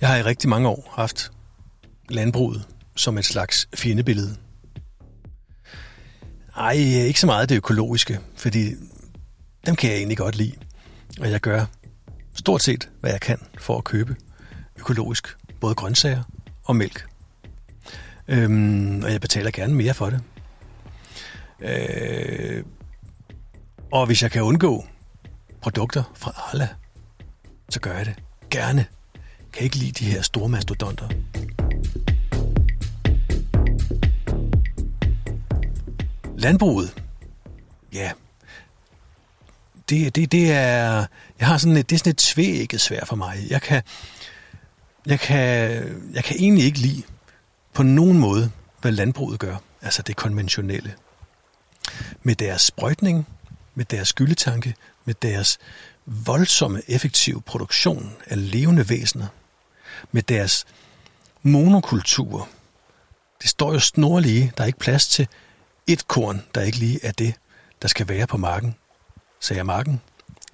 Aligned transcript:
Jeg 0.00 0.08
har 0.08 0.16
i 0.16 0.22
rigtig 0.22 0.48
mange 0.50 0.68
år 0.68 0.92
haft 0.96 1.32
landbruget 2.08 2.68
som 2.96 3.18
et 3.18 3.24
slags 3.24 3.68
fjendebillede. 3.74 4.36
Ej, 6.56 6.72
ikke 6.72 7.20
så 7.20 7.26
meget 7.26 7.48
det 7.48 7.56
økologiske, 7.56 8.20
fordi 8.36 8.70
dem 9.66 9.76
kan 9.76 9.90
jeg 9.90 9.96
egentlig 9.96 10.18
godt 10.18 10.36
lide. 10.36 10.52
Og 11.20 11.30
jeg 11.30 11.40
gør 11.40 11.64
stort 12.34 12.62
set, 12.62 12.88
hvad 13.00 13.10
jeg 13.10 13.20
kan 13.20 13.38
for 13.58 13.78
at 13.78 13.84
købe 13.84 14.16
økologisk. 14.78 15.36
Både 15.60 15.74
grøntsager 15.74 16.22
og 16.64 16.76
mælk. 16.76 17.06
Øhm, 18.28 19.02
og 19.04 19.12
jeg 19.12 19.20
betaler 19.20 19.50
gerne 19.50 19.74
mere 19.74 19.94
for 19.94 20.10
det. 20.10 20.20
Øh, 21.60 22.64
og 23.92 24.06
hvis 24.06 24.22
jeg 24.22 24.30
kan 24.30 24.42
undgå 24.42 24.84
produkter 25.62 26.02
fra 26.14 26.30
Arla, 26.36 26.68
så 27.68 27.80
gør 27.80 27.96
jeg 27.96 28.06
det 28.06 28.14
gerne. 28.50 28.86
Jeg 29.56 29.60
kan 29.60 29.64
ikke 29.64 29.76
lide 29.76 29.92
de 29.92 30.10
her 30.10 30.22
store 30.22 30.48
mastodonter. 30.48 31.08
Landbruget. 36.38 37.02
Ja. 37.92 38.12
Det, 39.88 40.16
det, 40.16 40.32
det 40.32 40.52
er... 40.52 41.06
Jeg 41.38 41.46
har 41.46 41.58
sådan 41.58 41.76
et, 41.76 41.90
det 41.90 41.96
er 41.96 41.98
sådan 41.98 42.10
et 42.10 42.16
tvækket 42.16 42.80
svær 42.80 43.04
for 43.04 43.16
mig. 43.16 43.46
Jeg 43.50 43.62
kan, 43.62 43.82
jeg 45.06 45.20
kan, 45.20 45.38
jeg 46.12 46.24
kan 46.24 46.36
egentlig 46.38 46.64
ikke 46.64 46.78
lide 46.78 47.02
på 47.74 47.82
nogen 47.82 48.18
måde, 48.18 48.50
hvad 48.80 48.92
landbruget 48.92 49.38
gør. 49.38 49.56
Altså 49.82 50.02
det 50.02 50.16
konventionelle. 50.16 50.94
Med 52.22 52.34
deres 52.34 52.62
sprøjtning, 52.62 53.26
med 53.74 53.84
deres 53.84 54.08
skyldetanke, 54.08 54.74
med 55.04 55.14
deres 55.14 55.58
voldsomme 56.06 56.82
effektive 56.88 57.42
produktion 57.42 58.16
af 58.26 58.50
levende 58.50 58.88
væsener, 58.88 59.26
med 60.12 60.22
deres 60.22 60.66
monokultur. 61.42 62.48
Det 63.42 63.50
står 63.50 63.72
jo 63.72 63.80
snorlige, 63.80 64.52
der 64.56 64.62
er 64.62 64.66
ikke 64.66 64.78
plads 64.78 65.08
til 65.08 65.28
et 65.86 66.08
korn, 66.08 66.44
der 66.54 66.60
ikke 66.60 66.78
lige 66.78 67.04
er 67.04 67.12
det, 67.12 67.34
der 67.82 67.88
skal 67.88 68.08
være 68.08 68.26
på 68.26 68.36
marken. 68.36 68.74
Sagde 69.40 69.58
jeg 69.58 69.66
marken? 69.66 70.00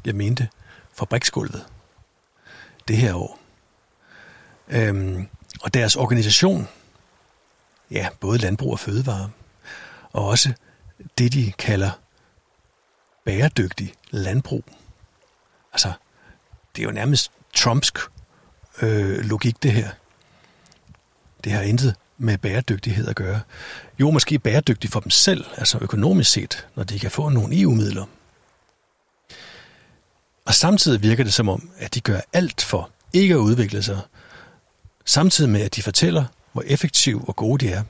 Jeg 0.05 0.15
mente 0.15 0.49
fabriksgulvet. 0.95 1.67
Det 2.89 2.97
her 2.97 3.15
år. 3.15 3.39
Øhm, 4.69 5.29
og 5.63 5.75
deres 5.75 5.97
organisation, 5.97 6.69
ja, 7.91 8.09
både 8.21 8.39
landbrug 8.39 8.73
og 8.73 8.79
fødevare, 8.79 9.31
og 10.13 10.27
også 10.27 10.53
det, 11.19 11.33
de 11.33 11.53
kalder 11.53 11.91
bæredygtig 13.25 13.95
landbrug. 14.11 14.65
Altså, 15.73 15.93
det 16.77 16.83
er 16.83 16.87
jo 16.87 16.93
nærmest 16.93 17.33
Trumpsk 17.55 17.99
øh, 18.83 19.19
logik, 19.19 19.63
det 19.63 19.73
her. 19.73 19.89
Det 21.45 21.53
har 21.53 21.63
intet 21.63 21.95
med 22.19 22.39
bæredygtighed 22.39 23.09
at 23.09 23.17
gøre. 23.17 23.41
Jo, 24.01 24.11
måske 24.11 24.39
bæredygtig 24.39 24.91
for 24.91 25.01
dem 25.01 25.11
selv, 25.11 25.45
altså 25.57 25.79
økonomisk 25.81 26.31
set, 26.31 26.67
når 26.75 26.85
de 26.85 26.99
kan 26.99 27.11
få 27.11 27.29
nogle 27.29 27.61
EU-midler. 27.61 28.05
Og 30.45 30.55
samtidig 30.55 31.03
virker 31.03 31.25
det 31.25 31.35
som 31.35 31.49
om, 31.49 31.71
at 31.79 31.95
de 31.95 32.01
gør 32.01 32.21
alt 32.33 32.63
for 32.63 32.91
ikke 33.13 33.35
at 33.35 33.39
udvikle 33.39 33.83
sig, 33.83 34.01
samtidig 35.05 35.51
med, 35.51 35.61
at 35.61 35.77
de 35.77 35.83
fortæller, 35.83 36.25
hvor 36.53 36.63
effektive 36.67 37.25
og 37.29 37.37
gode 37.37 37.67
de 37.67 37.73
er. 37.73 37.83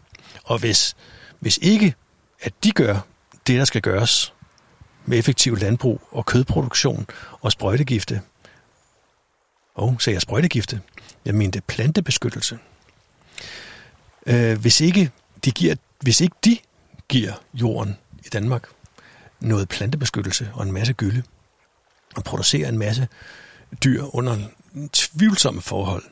Og 0.45 0.59
hvis, 0.59 0.97
hvis 1.41 1.59
ikke, 1.63 1.95
at 2.41 2.53
de 2.65 2.71
gør 2.71 2.99
det, 3.47 3.59
der 3.59 3.65
skal 3.65 3.83
gøres 3.83 4.33
med 5.07 5.19
effektiv 5.19 5.57
landbrug 5.57 6.01
og 6.11 6.27
kødproduktion 6.27 7.07
og 7.41 7.53
sprøjtegifte, 7.53 8.21
og 9.75 9.97
sagde 10.01 10.15
jeg 10.15 10.23
sprøjtegifte, 10.23 10.81
jeg 11.25 11.35
mente 11.35 11.61
plantebeskyttelse. 11.61 12.59
Øh, 14.27 14.61
hvis, 14.61 14.81
ikke 14.81 15.11
de 15.45 15.51
giver, 15.51 15.75
hvis 16.01 16.21
ikke 16.21 16.37
de 16.45 16.59
giver 17.09 17.33
jorden 17.55 17.97
i 18.19 18.29
Danmark 18.33 18.69
noget 19.41 19.69
plantebeskyttelse 19.69 20.51
og 20.55 20.63
en 20.63 20.73
masse 20.73 20.93
gylde, 20.93 21.23
og 22.17 22.25
producerer 22.25 22.69
en 22.69 22.79
masse 22.79 23.09
dyr 23.85 24.15
under 24.15 24.37
tvivlsomme 24.93 25.63
forhold, 25.63 26.03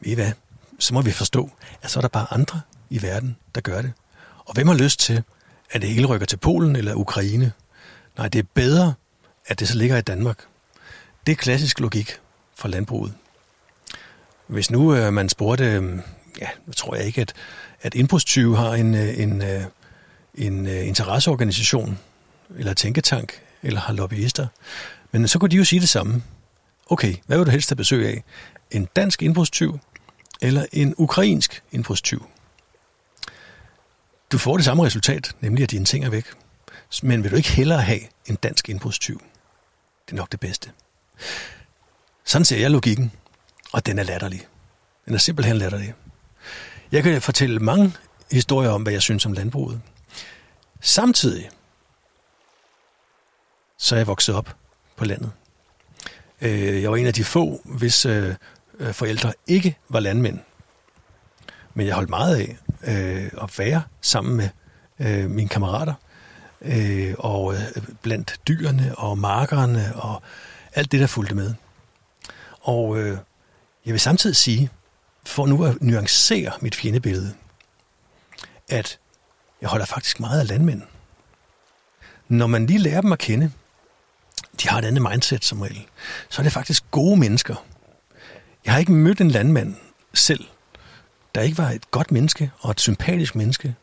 ved 0.00 0.12
I 0.12 0.14
hvad, 0.14 0.32
så 0.78 0.94
må 0.94 1.02
vi 1.02 1.10
forstå, 1.10 1.50
at 1.82 1.90
så 1.90 1.98
er 1.98 2.00
der 2.00 2.08
bare 2.08 2.26
andre 2.30 2.60
i 2.90 3.02
verden, 3.02 3.36
der 3.54 3.60
gør 3.60 3.82
det. 3.82 3.92
Og 4.38 4.54
hvem 4.54 4.68
har 4.68 4.74
lyst 4.74 5.00
til, 5.00 5.22
at 5.70 5.82
det 5.82 5.90
hele 5.90 6.06
rykker 6.06 6.26
til 6.26 6.36
Polen 6.36 6.76
eller 6.76 6.94
Ukraine? 6.94 7.52
Nej, 8.16 8.28
det 8.28 8.38
er 8.38 8.48
bedre, 8.54 8.94
at 9.46 9.60
det 9.60 9.68
så 9.68 9.78
ligger 9.78 9.96
i 9.96 10.02
Danmark. 10.02 10.38
Det 11.26 11.32
er 11.32 11.36
klassisk 11.36 11.80
logik 11.80 12.20
for 12.54 12.68
landbruget. 12.68 13.14
Hvis 14.46 14.70
nu 14.70 14.94
øh, 14.94 15.12
man 15.12 15.28
spurgte, 15.28 15.64
øh, 15.64 15.98
ja, 16.40 16.48
nu 16.66 16.72
tror 16.72 16.94
jeg 16.94 17.04
ikke, 17.04 17.20
at, 17.20 17.32
at 17.82 17.94
indbrudstyve 17.94 18.56
har 18.56 18.74
en, 18.74 18.94
øh, 18.94 19.20
en, 19.20 19.42
øh, 19.42 19.62
en, 20.34 20.66
en 20.66 20.66
interesseorganisation, 20.66 21.98
eller 22.56 22.74
tænketank, 22.74 23.42
eller 23.62 23.80
har 23.80 23.92
lobbyister. 23.92 24.46
Men 25.12 25.28
så 25.28 25.38
kunne 25.38 25.48
de 25.48 25.56
jo 25.56 25.64
sige 25.64 25.80
det 25.80 25.88
samme. 25.88 26.22
Okay, 26.86 27.14
hvad 27.26 27.36
vil 27.36 27.46
du 27.46 27.50
helst 27.50 27.70
have 27.70 27.76
besøg 27.76 28.06
af? 28.06 28.24
En 28.70 28.88
dansk 28.96 29.22
indbrudstyv, 29.22 29.78
eller 30.40 30.66
en 30.72 30.94
ukrainsk 30.98 31.62
indbrudstyv? 31.72 32.26
Du 34.32 34.38
får 34.38 34.56
det 34.56 34.64
samme 34.64 34.84
resultat, 34.84 35.36
nemlig 35.40 35.62
at 35.62 35.70
dine 35.70 35.84
ting 35.84 36.04
er 36.04 36.10
væk. 36.10 36.26
Men 37.02 37.22
vil 37.22 37.30
du 37.30 37.36
ikke 37.36 37.52
hellere 37.52 37.82
have 37.82 38.00
en 38.26 38.34
dansk 38.34 38.68
indbrudstyv? 38.68 39.22
Det 40.06 40.12
er 40.12 40.16
nok 40.16 40.32
det 40.32 40.40
bedste. 40.40 40.70
Sådan 42.32 42.44
ser 42.44 42.58
jeg 42.58 42.70
logikken, 42.70 43.12
og 43.72 43.86
den 43.86 43.98
er 43.98 44.02
latterlig. 44.02 44.46
Den 45.06 45.14
er 45.14 45.18
simpelthen 45.18 45.56
latterlig. 45.56 45.94
Jeg 46.92 47.02
kan 47.02 47.22
fortælle 47.22 47.60
mange 47.60 47.92
historier 48.30 48.70
om, 48.70 48.82
hvad 48.82 48.92
jeg 48.92 49.02
synes 49.02 49.26
om 49.26 49.32
landbruget. 49.32 49.80
Samtidig 50.80 51.50
så 53.78 53.94
er 53.94 53.98
jeg 53.98 54.06
vokset 54.06 54.34
op 54.34 54.56
på 54.96 55.04
landet. 55.04 55.30
Øh, 56.40 56.82
jeg 56.82 56.90
var 56.90 56.96
en 56.96 57.06
af 57.06 57.14
de 57.14 57.24
få, 57.24 57.60
hvis 57.64 58.06
øh, 58.06 58.34
øh, 58.78 58.92
forældre 58.92 59.32
ikke 59.46 59.78
var 59.88 60.00
landmænd. 60.00 60.38
Men 61.74 61.86
jeg 61.86 61.94
holdt 61.94 62.10
meget 62.10 62.36
af 62.36 62.56
at 63.42 63.58
være 63.58 63.82
sammen 64.00 64.36
med 64.36 64.48
mine 65.28 65.48
kammerater 65.48 65.94
og 67.18 67.54
blandt 68.02 68.40
dyrene 68.48 68.94
og 68.98 69.18
markerne 69.18 69.92
og 69.94 70.22
alt 70.74 70.92
det, 70.92 71.00
der 71.00 71.06
fulgte 71.06 71.34
med. 71.34 71.54
Og 72.62 72.98
øh, 72.98 73.18
jeg 73.86 73.92
vil 73.92 74.00
samtidig 74.00 74.36
sige, 74.36 74.70
for 75.26 75.46
nu 75.46 75.64
at 75.64 75.82
nuancere 75.82 76.52
mit 76.60 76.74
fjendebillede, 76.74 77.34
at 78.68 78.98
jeg 79.60 79.68
holder 79.68 79.86
faktisk 79.86 80.20
meget 80.20 80.40
af 80.40 80.48
landmænd. 80.48 80.82
Når 82.28 82.46
man 82.46 82.66
lige 82.66 82.78
lærer 82.78 83.00
dem 83.00 83.12
at 83.12 83.18
kende, 83.18 83.52
de 84.62 84.68
har 84.68 84.78
et 84.78 84.84
andet 84.84 85.02
mindset 85.10 85.44
som 85.44 85.60
regel, 85.60 85.86
så 86.28 86.40
er 86.40 86.42
det 86.42 86.52
faktisk 86.52 86.84
gode 86.90 87.16
mennesker. 87.16 87.64
Jeg 88.64 88.72
har 88.72 88.80
ikke 88.80 88.92
mødt 88.92 89.20
en 89.20 89.30
landmand 89.30 89.76
selv, 90.14 90.44
der 91.34 91.40
ikke 91.40 91.58
var 91.58 91.70
et 91.70 91.90
godt 91.90 92.12
menneske 92.12 92.50
og 92.60 92.70
et 92.70 92.80
sympatisk 92.80 93.34
menneske. 93.34 93.74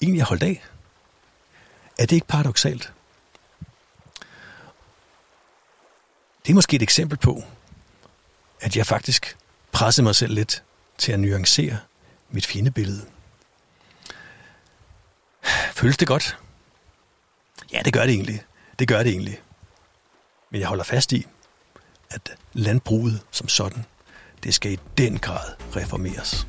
En, 0.00 0.16
jeg 0.16 0.24
holdt 0.24 0.42
af. 0.42 0.64
Er 1.98 2.06
det 2.06 2.12
ikke 2.12 2.26
paradoxalt? 2.26 2.92
Det 6.44 6.52
er 6.52 6.54
måske 6.54 6.76
et 6.76 6.82
eksempel 6.82 7.18
på, 7.18 7.44
at 8.66 8.76
jeg 8.76 8.86
faktisk 8.86 9.36
pressede 9.72 10.04
mig 10.04 10.14
selv 10.14 10.34
lidt 10.34 10.62
til 10.98 11.12
at 11.12 11.20
nuancere 11.20 11.78
mit 12.30 12.46
fjendebillede. 12.46 13.04
Føles 15.72 15.96
det 15.96 16.08
godt? 16.08 16.38
Ja, 17.72 17.80
det 17.84 17.92
gør 17.92 18.00
det 18.00 18.10
egentlig. 18.10 18.42
Det 18.78 18.88
gør 18.88 19.02
det 19.02 19.10
egentlig. 19.10 19.40
Men 20.50 20.60
jeg 20.60 20.68
holder 20.68 20.84
fast 20.84 21.12
i, 21.12 21.26
at 22.10 22.36
landbruget 22.52 23.22
som 23.30 23.48
sådan, 23.48 23.84
det 24.42 24.54
skal 24.54 24.72
i 24.72 24.78
den 24.98 25.18
grad 25.18 25.54
reformeres. 25.76 26.46